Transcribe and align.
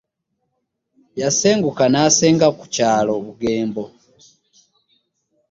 Yasenguka 1.21 1.83
n’asenga 1.89 2.47
ku 2.57 2.65
kyalo 2.73 3.13
Bugembo. 3.25 3.83